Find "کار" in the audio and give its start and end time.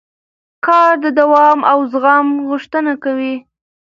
0.65-0.93